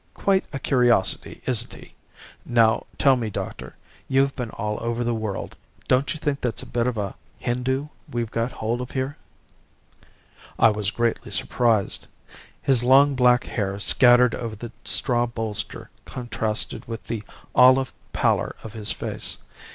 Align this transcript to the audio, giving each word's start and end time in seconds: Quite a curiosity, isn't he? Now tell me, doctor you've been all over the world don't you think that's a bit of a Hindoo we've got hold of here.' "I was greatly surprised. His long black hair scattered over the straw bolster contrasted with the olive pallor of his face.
Quite 0.15 0.45
a 0.51 0.57
curiosity, 0.57 1.43
isn't 1.45 1.75
he? 1.75 1.93
Now 2.43 2.87
tell 2.97 3.15
me, 3.15 3.29
doctor 3.29 3.75
you've 4.07 4.35
been 4.35 4.49
all 4.49 4.79
over 4.81 5.03
the 5.03 5.13
world 5.13 5.55
don't 5.87 6.11
you 6.11 6.19
think 6.19 6.41
that's 6.41 6.63
a 6.63 6.65
bit 6.65 6.87
of 6.87 6.97
a 6.97 7.13
Hindoo 7.37 7.89
we've 8.11 8.31
got 8.31 8.51
hold 8.51 8.81
of 8.81 8.89
here.' 8.89 9.15
"I 10.57 10.71
was 10.71 10.89
greatly 10.89 11.29
surprised. 11.29 12.07
His 12.63 12.81
long 12.83 13.13
black 13.13 13.43
hair 13.43 13.77
scattered 13.79 14.33
over 14.33 14.55
the 14.55 14.71
straw 14.83 15.27
bolster 15.27 15.91
contrasted 16.05 16.87
with 16.87 17.05
the 17.05 17.21
olive 17.53 17.93
pallor 18.11 18.55
of 18.63 18.73
his 18.73 18.91
face. 18.91 19.37